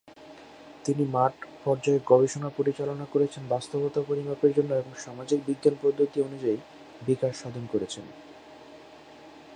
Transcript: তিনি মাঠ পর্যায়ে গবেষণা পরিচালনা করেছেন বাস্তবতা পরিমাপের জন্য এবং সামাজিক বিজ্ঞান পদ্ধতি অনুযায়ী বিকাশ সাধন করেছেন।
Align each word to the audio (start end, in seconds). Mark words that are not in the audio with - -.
তিনি 0.85 1.03
মাঠ 1.05 1.33
পর্যায়ে 1.63 1.99
গবেষণা 2.05 2.49
পরিচালনা 2.57 3.05
করেছেন 3.05 3.43
বাস্তবতা 3.49 4.01
পরিমাপের 4.07 4.51
জন্য 4.53 4.71
এবং 4.73 4.93
সামাজিক 4.97 5.39
বিজ্ঞান 5.47 5.75
পদ্ধতি 5.81 6.17
অনুযায়ী 6.21 6.57
বিকাশ 7.01 7.33
সাধন 7.35 7.65
করেছেন। 7.71 8.05